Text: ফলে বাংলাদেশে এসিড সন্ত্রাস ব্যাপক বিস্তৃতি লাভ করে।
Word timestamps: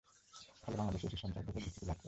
ফলে 0.63 0.75
বাংলাদেশে 0.77 1.05
এসিড 1.07 1.19
সন্ত্রাস 1.21 1.43
ব্যাপক 1.45 1.55
বিস্তৃতি 1.57 1.85
লাভ 1.85 1.87
করে। 1.87 1.99